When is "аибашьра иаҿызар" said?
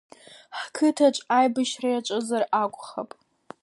1.37-2.43